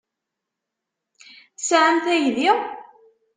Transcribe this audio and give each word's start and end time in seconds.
Tesɛamt 1.57 2.05
aydi? 2.15 2.49